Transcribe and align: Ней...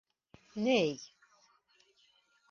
Ней... 0.63 0.97